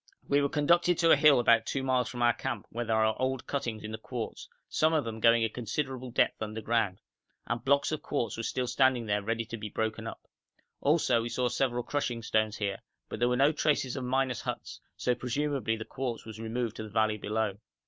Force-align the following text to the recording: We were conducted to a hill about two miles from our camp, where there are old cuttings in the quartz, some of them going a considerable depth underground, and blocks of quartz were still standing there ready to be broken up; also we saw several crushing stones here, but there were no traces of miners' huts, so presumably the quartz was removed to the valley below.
We 0.27 0.41
were 0.41 0.49
conducted 0.49 0.97
to 0.97 1.11
a 1.11 1.15
hill 1.15 1.39
about 1.39 1.67
two 1.67 1.83
miles 1.83 2.09
from 2.09 2.23
our 2.23 2.33
camp, 2.33 2.65
where 2.71 2.85
there 2.85 2.95
are 2.95 3.15
old 3.21 3.45
cuttings 3.45 3.83
in 3.83 3.91
the 3.91 3.99
quartz, 3.99 4.49
some 4.67 4.93
of 4.93 5.05
them 5.05 5.19
going 5.19 5.43
a 5.43 5.47
considerable 5.47 6.09
depth 6.09 6.41
underground, 6.41 7.01
and 7.45 7.63
blocks 7.63 7.91
of 7.91 8.01
quartz 8.01 8.35
were 8.35 8.41
still 8.41 8.65
standing 8.65 9.05
there 9.05 9.21
ready 9.21 9.45
to 9.45 9.57
be 9.57 9.69
broken 9.69 10.07
up; 10.07 10.27
also 10.79 11.21
we 11.21 11.29
saw 11.29 11.49
several 11.49 11.83
crushing 11.83 12.23
stones 12.23 12.57
here, 12.57 12.79
but 13.09 13.19
there 13.19 13.29
were 13.29 13.35
no 13.37 13.51
traces 13.51 13.95
of 13.95 14.03
miners' 14.03 14.41
huts, 14.41 14.81
so 14.97 15.13
presumably 15.13 15.75
the 15.75 15.85
quartz 15.85 16.25
was 16.25 16.39
removed 16.41 16.77
to 16.77 16.83
the 16.83 16.89
valley 16.89 17.17
below. 17.17 17.59